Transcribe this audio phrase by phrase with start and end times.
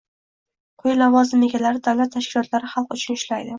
[0.83, 3.49] Quyi lavozim egalari davlat tashkilotlari xalq uchun ishlaydi